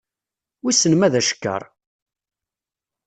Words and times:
Wissen 0.63 0.93
ma 0.95 1.07
d 1.13 1.15
acekkeṛ? 1.19 1.61